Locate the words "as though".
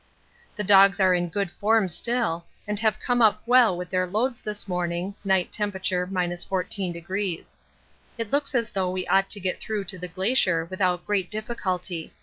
8.55-8.89